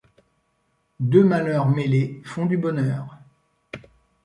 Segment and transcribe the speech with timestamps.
[0.99, 3.19] Deux malheurs mêlés font du bonheur